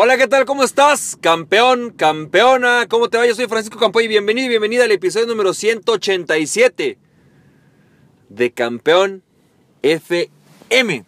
[0.00, 0.44] Hola, ¿qué tal?
[0.44, 1.18] ¿Cómo estás?
[1.20, 3.26] Campeón, campeona, ¿cómo te va?
[3.26, 6.98] Yo soy Francisco Campoy y bienvenido y bienvenida al episodio número 187
[8.28, 9.24] de Campeón
[9.82, 11.04] FM.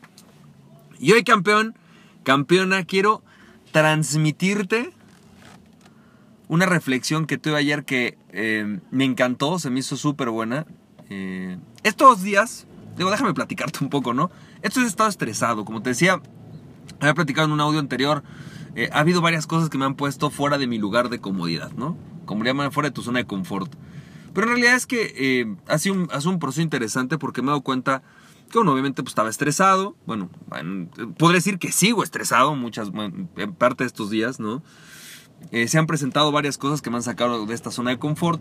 [0.99, 1.77] Y hoy, campeón,
[2.25, 3.23] campeona, quiero
[3.71, 4.91] transmitirte
[6.49, 10.67] una reflexión que tuve ayer que eh, me encantó, se me hizo súper buena.
[11.11, 12.67] Eh, estos días,
[12.97, 14.33] digo, déjame platicarte un poco, ¿no?
[14.63, 16.21] Esto he estado estresado, como te decía,
[16.99, 18.25] había platicado en un audio anterior
[18.77, 21.73] eh, ha habido varias cosas que me han puesto fuera de mi lugar de comodidad,
[21.73, 21.97] ¿no?
[22.25, 23.73] Como le llaman, fuera de tu zona de confort.
[24.33, 27.63] Pero en realidad es que eh, ha, sido un, proceso interesante porque me he dado
[27.63, 28.03] cuenta
[28.51, 29.97] que obviamente pues, estaba estresado.
[30.07, 30.31] Bueno,
[31.19, 34.63] podría decir que sigo estresado muchas, en parte de estos días, ¿no?
[35.51, 38.41] Eh, se han presentado varias cosas que me han sacado de esta zona de confort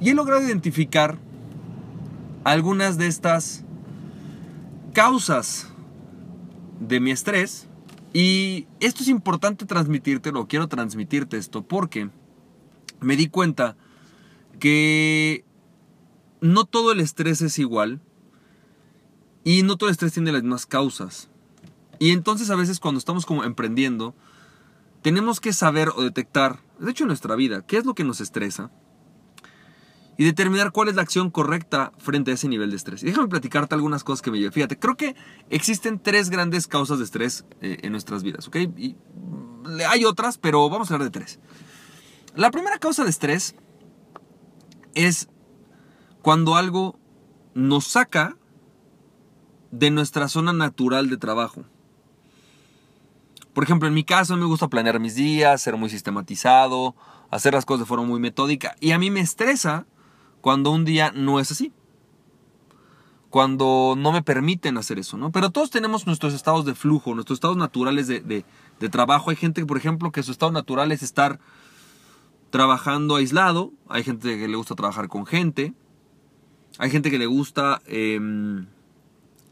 [0.00, 1.16] y he logrado identificar
[2.44, 3.64] algunas de estas
[4.92, 5.68] causas
[6.80, 7.69] de mi estrés
[8.12, 12.10] y esto es importante transmitirte, lo quiero transmitirte esto, porque
[13.00, 13.76] me di cuenta
[14.58, 15.44] que
[16.40, 18.00] no todo el estrés es igual
[19.44, 21.28] y no todo el estrés tiene las mismas causas.
[21.98, 24.14] Y entonces a veces cuando estamos como emprendiendo,
[25.02, 28.20] tenemos que saber o detectar, de hecho en nuestra vida, qué es lo que nos
[28.20, 28.70] estresa
[30.20, 33.02] y determinar cuál es la acción correcta frente a ese nivel de estrés.
[33.02, 34.52] Y déjame platicarte algunas cosas que me llevan.
[34.52, 35.16] Fíjate, creo que
[35.48, 38.56] existen tres grandes causas de estrés eh, en nuestras vidas, ¿ok?
[38.76, 38.96] Y
[39.88, 41.40] hay otras, pero vamos a hablar de tres.
[42.36, 43.54] La primera causa de estrés
[44.94, 45.30] es
[46.20, 46.98] cuando algo
[47.54, 48.36] nos saca
[49.70, 51.64] de nuestra zona natural de trabajo.
[53.54, 56.94] Por ejemplo, en mi caso me gusta planear mis días, ser muy sistematizado,
[57.30, 58.76] hacer las cosas de forma muy metódica.
[58.80, 59.86] Y a mí me estresa
[60.40, 61.72] cuando un día no es así.
[63.28, 65.30] Cuando no me permiten hacer eso, ¿no?
[65.30, 68.44] Pero todos tenemos nuestros estados de flujo, nuestros estados naturales de,
[68.90, 69.30] trabajo.
[69.30, 71.38] Hay gente, por ejemplo, que su estado natural es estar
[72.50, 73.72] trabajando aislado.
[73.88, 75.74] Hay gente que le gusta trabajar con gente.
[76.78, 78.66] Hay gente que le gusta, em,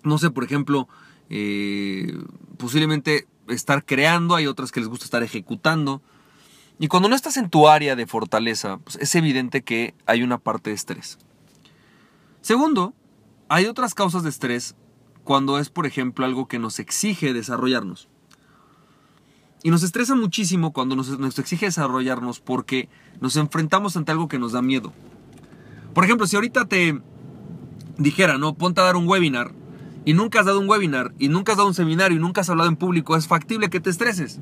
[0.03, 0.89] no sé, por ejemplo,
[1.31, 2.19] eh,
[2.57, 4.35] posiblemente estar creando.
[4.35, 6.03] Hay otras que les gusta estar ejecutando.
[6.79, 10.39] Y cuando no estás en tu área de fortaleza, pues es evidente que hay una
[10.39, 11.19] parte de estrés.
[12.41, 12.95] Segundo,
[13.49, 14.77] hay otras causas de estrés
[15.25, 18.09] cuando es, por ejemplo, algo que nos exige desarrollarnos.
[19.63, 22.89] Y nos estresa muchísimo cuando nos, nos, exige desarrollarnos porque
[23.21, 24.93] nos enfrentamos ante algo que nos da miedo.
[25.95, 27.03] Por ejemplo, si ahorita te
[27.99, 29.53] dijera, no, ponte a dar un webinar
[30.05, 32.51] y nunca has dado un webinar y nunca has dado un seminario y nunca has
[32.51, 34.39] hablado en público, es factible que te estreses.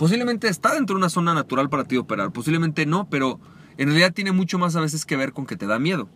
[0.00, 3.38] Posiblemente está dentro de una zona natural para ti operar, posiblemente no, pero
[3.76, 6.08] en realidad tiene mucho más a veces que ver con que te da miedo.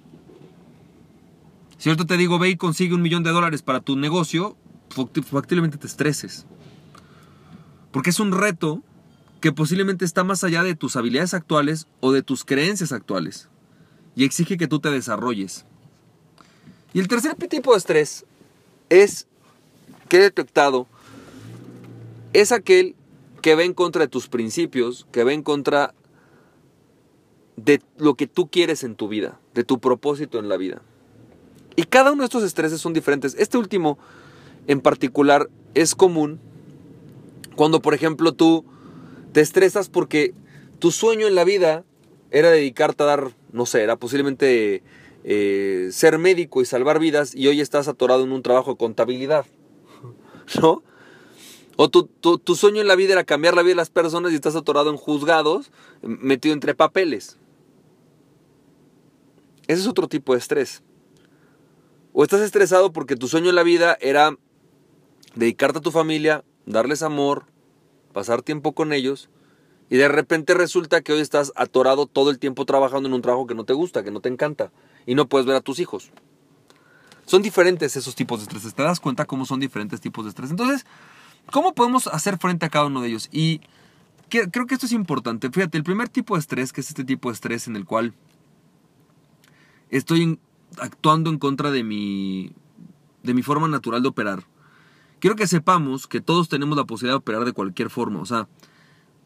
[1.84, 4.56] Ahorita te digo, ve y consigue un millón de dólares para tu negocio,
[5.26, 6.46] factiblemente te estreses.
[7.92, 8.82] Porque es un reto
[9.42, 13.50] que posiblemente está más allá de tus habilidades actuales o de tus creencias actuales.
[14.16, 15.66] Y exige que tú te desarrolles.
[16.94, 18.24] Y el tercer tipo de estrés
[18.88, 19.26] es
[20.08, 20.86] que he detectado
[22.32, 22.96] es aquel
[23.44, 25.92] que va en contra de tus principios, que va en contra
[27.56, 30.80] de lo que tú quieres en tu vida, de tu propósito en la vida.
[31.76, 33.36] Y cada uno de estos estreses son diferentes.
[33.38, 33.98] Este último
[34.66, 36.40] en particular es común
[37.54, 38.64] cuando, por ejemplo, tú
[39.32, 40.32] te estresas porque
[40.78, 41.84] tu sueño en la vida
[42.30, 44.82] era dedicarte a dar, no sé, era posiblemente
[45.22, 49.44] eh, ser médico y salvar vidas y hoy estás atorado en un trabajo de contabilidad.
[50.62, 50.82] ¿No?
[51.76, 54.36] O tu, tu, sueño en la vida era cambiar la vida de las personas y
[54.36, 57.38] estás atorado en juzgados, metido entre papeles.
[59.66, 60.82] Ese es otro tipo de estrés.
[62.12, 64.36] O estás estresado porque tu sueño en la vida era
[65.34, 67.46] dedicarte a tu familia, darles amor,
[68.12, 69.28] pasar tiempo con ellos,
[69.90, 73.46] y de repente resulta que hoy estás atorado todo el tiempo trabajando en un trabajo
[73.46, 74.70] que no te gusta, que no te encanta,
[75.06, 76.10] y no puedes ver a tus hijos.
[77.26, 78.74] Son diferentes esos tipos de estrés.
[78.74, 80.50] ¿Te das cuenta cómo son diferentes tipos de estrés?
[80.50, 80.84] Entonces,
[81.50, 83.28] ¿Cómo podemos hacer frente a cada uno de ellos?
[83.32, 83.60] Y
[84.28, 85.50] creo que esto es importante.
[85.50, 88.14] Fíjate, el primer tipo de estrés, que es este tipo de estrés en el cual
[89.90, 90.38] estoy
[90.78, 92.52] actuando en contra de mi,
[93.22, 94.44] de mi forma natural de operar.
[95.20, 98.20] Quiero que sepamos que todos tenemos la posibilidad de operar de cualquier forma.
[98.20, 98.48] O sea,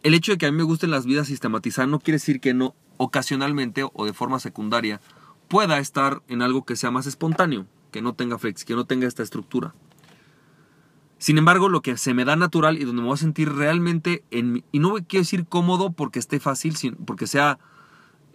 [0.02, 2.54] el hecho de que a mí me gusten las vidas sistematizadas no quiere decir que
[2.54, 5.00] no ocasionalmente o de forma secundaria
[5.48, 9.08] pueda estar en algo que sea más espontáneo, que no tenga flex, que no tenga
[9.08, 9.74] esta estructura.
[11.18, 14.22] Sin embargo, lo que se me da natural y donde me voy a sentir realmente,
[14.30, 16.74] en, y no quiero decir cómodo porque esté fácil,
[17.04, 17.58] porque sea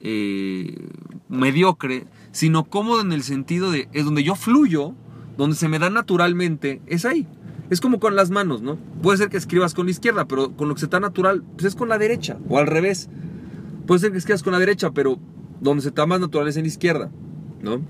[0.01, 0.89] eh,
[1.29, 4.93] mediocre, sino cómodo en el sentido de, es donde yo fluyo,
[5.37, 7.25] donde se me da naturalmente, es ahí.
[7.69, 8.75] Es como con las manos, ¿no?
[9.01, 11.65] Puede ser que escribas con la izquierda, pero con lo que se está natural, pues
[11.65, 13.09] es con la derecha, o al revés.
[13.87, 15.17] Puede ser que escribas con la derecha, pero
[15.61, 17.09] donde se está más natural es en la izquierda,
[17.61, 17.81] ¿no?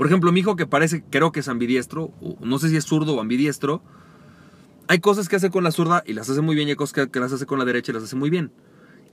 [0.00, 2.10] Por ejemplo, mi hijo que parece, creo que es ambidiestro,
[2.40, 3.82] no sé si es zurdo o ambidiestro,
[4.88, 7.06] hay cosas que hace con la zurda y las hace muy bien, y hay cosas
[7.06, 8.50] que, las hace con la derecha y las hace muy bien.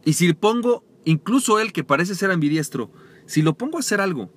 [0.05, 2.89] Y si pongo, incluso él que parece ser ambidiestro,
[3.25, 4.31] si lo pongo a hacer algo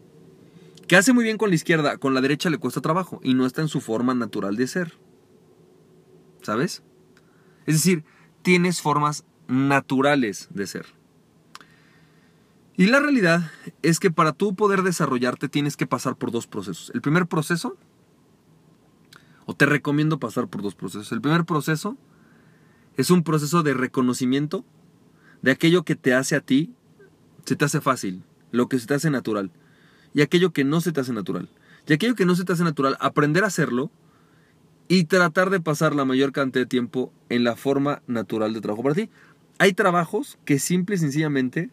[0.89, 3.47] que hace muy bien con la izquierda, con la derecha le cuesta trabajo y no
[3.47, 4.99] está en su forma natural de ser.
[6.43, 6.83] ¿Sabes?
[7.67, 8.03] Es decir,
[8.43, 11.00] tienes formas naturales de ser.
[12.81, 13.51] Y la realidad
[13.83, 16.91] es que para tú poder desarrollarte tienes que pasar por dos procesos.
[16.95, 17.77] El primer proceso
[19.45, 21.13] o te recomiendo pasar por dos procesos.
[21.13, 21.99] El primer proceso
[22.97, 24.65] es un proceso de reconocimiento
[25.43, 26.73] de aquello que te hace a ti,
[27.45, 29.51] se te hace fácil, lo que se te hace natural,
[30.15, 31.51] y aquello que no se te hace natural.
[31.87, 33.91] Y aquello que no se te hace natural, aprender a hacerlo
[34.89, 38.83] y tratar de pasar la mayor cantidad de tiempo en la forma natural de trabajo
[38.83, 39.11] para ti.
[39.59, 41.69] Hay trabajos que simple y sencillamente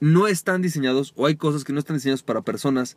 [0.00, 2.96] no están diseñados o hay cosas que no están diseñadas para personas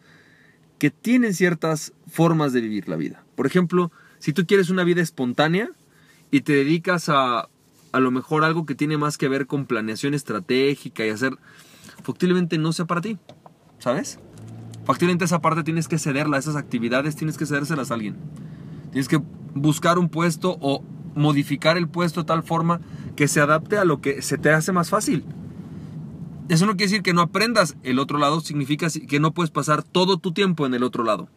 [0.79, 3.23] que tienen ciertas formas de vivir la vida.
[3.35, 5.69] Por ejemplo, si tú quieres una vida espontánea
[6.31, 7.49] y te dedicas a
[7.93, 11.37] a lo mejor algo que tiene más que ver con planeación estratégica y hacer,
[12.03, 13.19] factiblemente no sea para ti,
[13.77, 14.19] ¿sabes?
[14.83, 18.15] Factiblemente esa parte tienes que cederla, esas actividades tienes que cedérselas a alguien.
[18.91, 19.21] Tienes que
[19.53, 20.83] buscar un puesto o
[21.15, 22.81] modificar el puesto de tal forma
[23.15, 25.23] que se adapte a lo que se te hace más fácil.
[26.49, 29.83] Eso no quiere decir que no aprendas el otro lado, significa que no puedes pasar
[29.83, 31.29] todo tu tiempo en el otro lado.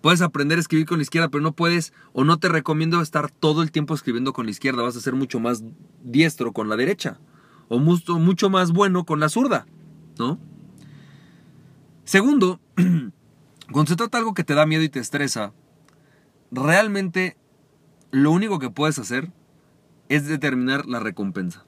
[0.00, 3.30] Puedes aprender a escribir con la izquierda, pero no puedes o no te recomiendo estar
[3.30, 4.82] todo el tiempo escribiendo con la izquierda.
[4.82, 5.64] Vas a ser mucho más
[6.04, 7.18] diestro con la derecha
[7.68, 9.66] o mucho, mucho más bueno con la zurda,
[10.18, 10.38] ¿no?
[12.04, 12.60] Segundo,
[13.72, 15.52] cuando se trata de algo que te da miedo y te estresa,
[16.52, 17.36] realmente
[18.12, 19.32] lo único que puedes hacer
[20.08, 21.65] es determinar la recompensa.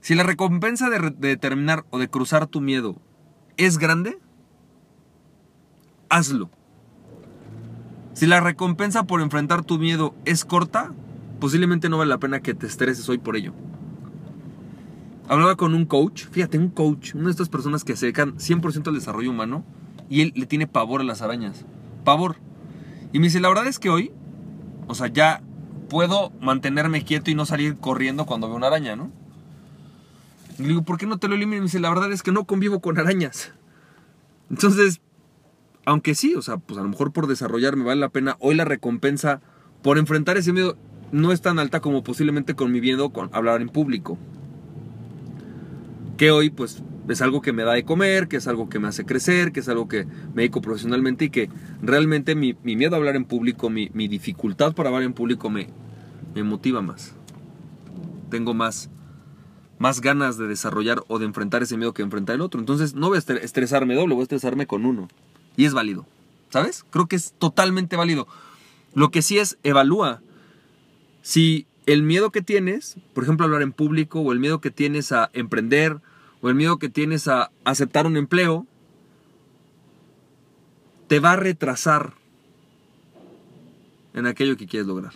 [0.00, 2.96] Si la recompensa de, de determinar o de cruzar tu miedo
[3.56, 4.18] es grande,
[6.08, 6.50] hazlo.
[8.12, 10.92] Si la recompensa por enfrentar tu miedo es corta,
[11.40, 13.52] posiblemente no vale la pena que te estreses hoy por ello.
[15.28, 18.88] Hablaba con un coach, fíjate, un coach, una de estas personas que se dedican 100%
[18.88, 19.64] al desarrollo humano
[20.08, 21.64] y él le tiene pavor a las arañas.
[22.04, 22.36] Pavor.
[23.12, 24.10] Y me dice, la verdad es que hoy,
[24.88, 25.42] o sea, ya
[25.88, 29.12] puedo mantenerme quieto y no salir corriendo cuando veo una araña, ¿no?
[30.58, 31.56] Le digo, ¿por qué no te lo elimines?
[31.56, 33.52] Y me dice, la verdad es que no convivo con arañas.
[34.50, 35.00] Entonces,
[35.86, 38.36] aunque sí, o sea, pues a lo mejor por desarrollarme vale la pena.
[38.40, 39.40] Hoy la recompensa
[39.82, 40.76] por enfrentar ese miedo
[41.12, 44.18] no es tan alta como posiblemente con mi miedo con hablar en público.
[46.16, 48.88] Que hoy pues es algo que me da de comer, que es algo que me
[48.88, 50.04] hace crecer, que es algo que
[50.34, 51.48] me dedico profesionalmente y que
[51.82, 55.68] realmente mi, miedo a hablar en público, mi, dificultad para hablar en público me,
[56.34, 57.14] me motiva más.
[58.30, 58.90] Tengo más,
[59.80, 62.60] más ganas de desarrollar o de enfrentar ese miedo que enfrentar el otro.
[62.60, 65.08] Entonces no voy a estresarme doble, voy a estresarme con uno.
[65.56, 66.06] Y es válido.
[66.50, 66.84] ¿Sabes?
[66.90, 68.28] Creo que es totalmente válido.
[68.92, 70.20] Lo que sí es, evalúa.
[71.22, 75.12] Si el miedo que tienes, por ejemplo, hablar en público, o el miedo que tienes
[75.12, 76.02] a emprender,
[76.42, 78.66] o el miedo que tienes a aceptar un empleo,
[81.08, 82.12] te va a retrasar
[84.12, 85.14] en aquello que quieres lograr.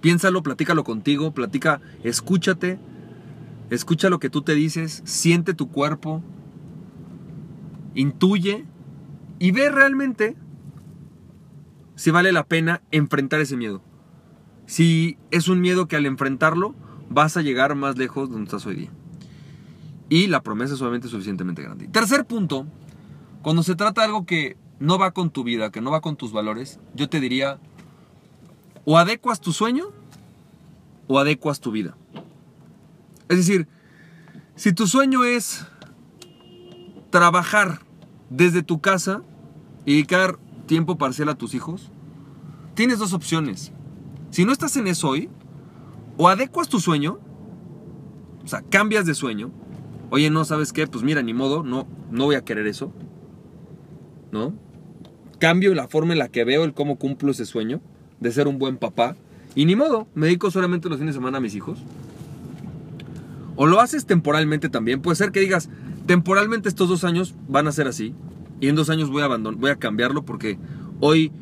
[0.00, 2.78] Piénsalo, platícalo contigo, platica, escúchate,
[3.70, 6.22] escucha lo que tú te dices, siente tu cuerpo,
[7.94, 8.64] intuye
[9.38, 10.36] y ve realmente
[11.96, 13.82] si vale la pena enfrentar ese miedo.
[14.66, 16.74] Si es un miedo que al enfrentarlo
[17.10, 18.90] vas a llegar más lejos de donde estás hoy día.
[20.08, 21.88] Y la promesa es obviamente suficientemente grande.
[21.88, 22.66] Tercer punto,
[23.42, 26.16] cuando se trata de algo que no va con tu vida, que no va con
[26.16, 27.58] tus valores, yo te diría,
[28.84, 29.90] o adecuas tu sueño
[31.06, 31.96] o adecuas tu vida.
[33.28, 33.68] Es decir,
[34.54, 35.66] si tu sueño es
[37.10, 37.80] trabajar
[38.28, 39.22] desde tu casa
[39.84, 41.90] y dedicar tiempo parcial a tus hijos,
[42.74, 43.72] tienes dos opciones.
[44.30, 45.28] Si no estás en eso hoy,
[46.16, 47.18] o adecuas tu sueño,
[48.44, 49.50] o sea, cambias de sueño.
[50.10, 50.86] Oye, no, ¿sabes qué?
[50.86, 52.92] Pues mira, ni modo, no, no voy a querer eso.
[54.32, 54.54] ¿No?
[55.38, 57.80] Cambio la forma en la que veo el cómo cumplo ese sueño
[58.20, 59.16] de ser un buen papá.
[59.54, 61.78] Y ni modo, me dedico solamente los fines de semana a mis hijos.
[63.56, 65.02] O lo haces temporalmente también.
[65.02, 65.68] Puede ser que digas,
[66.06, 68.14] temporalmente estos dos años van a ser así.
[68.60, 70.58] Y en dos años voy a, voy a cambiarlo porque
[71.00, 71.32] hoy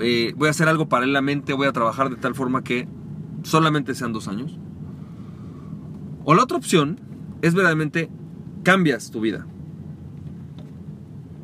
[0.00, 2.88] eh, voy a hacer algo paralelamente, voy a trabajar de tal forma que
[3.42, 4.58] solamente sean dos años.
[6.24, 6.98] O la otra opción
[7.42, 8.10] es verdaderamente
[8.62, 9.46] cambias tu vida.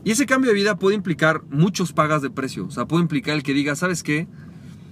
[0.03, 2.67] Y ese cambio de vida puede implicar muchos pagas de precio.
[2.67, 4.27] O sea, puede implicar el que diga, ¿sabes qué?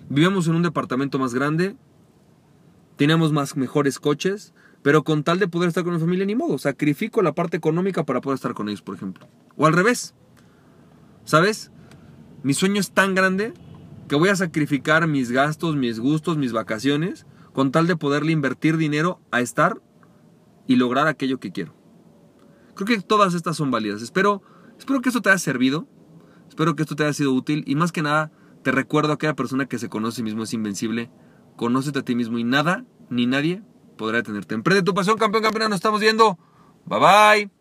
[0.08, 1.76] Vivimos en un departamento más grande,
[2.96, 6.58] tenemos más mejores coches, pero con tal de poder estar con mi familia, ni modo.
[6.58, 9.28] Sacrifico la parte económica para poder estar con ellos, por ejemplo.
[9.56, 10.14] O al revés.
[11.24, 11.70] ¿Sabes?
[12.42, 13.52] Mi sueño es tan grande
[14.08, 18.76] que voy a sacrificar mis gastos, mis gustos, mis vacaciones, con tal de poderle invertir
[18.76, 19.82] dinero a estar
[20.66, 21.74] y lograr aquello que quiero.
[22.74, 24.02] Creo que todas estas son válidas.
[24.02, 24.42] Espero,
[24.78, 25.86] espero que esto te haya servido.
[26.48, 27.64] Espero que esto te haya sido útil.
[27.66, 28.30] Y más que nada,
[28.62, 31.10] te recuerdo a aquella persona que se conoce a sí mismo es invencible.
[31.56, 33.62] Conócete a ti mismo y nada ni nadie
[33.96, 34.54] podrá detenerte.
[34.54, 35.68] Emprende tu pasión, campeón, campeona.
[35.68, 36.38] Nos estamos viendo.
[36.86, 37.57] Bye bye.